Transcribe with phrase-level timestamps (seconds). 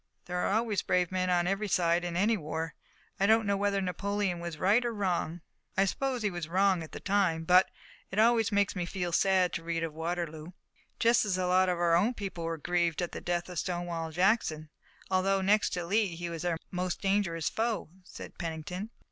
[0.25, 2.73] "There are always brave men on every side in any war.
[3.19, 5.41] I don't know whether Napoleon was right or wrong
[5.77, 7.69] I suppose he was wrong at that time but
[8.09, 10.53] it always makes me feel sad to read of Waterloo."
[10.99, 14.09] "Just as a lot of our own people were grieved at the death of Stonewall
[14.11, 14.71] Jackson,
[15.11, 18.89] although next to Lee he was our most dangerous foe," said Pennington.